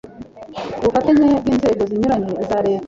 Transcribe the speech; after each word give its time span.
ku 0.75 0.79
bufatanye 0.85 1.25
bw 1.41 1.45
Inzego 1.53 1.81
zinyuranye 1.89 2.29
iza 2.43 2.57
Leta 2.65 2.79